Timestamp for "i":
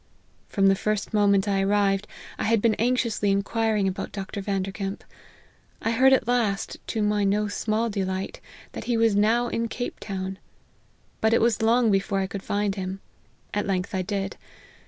1.47-1.61, 2.39-2.45, 5.79-5.91, 12.17-12.25, 13.93-14.01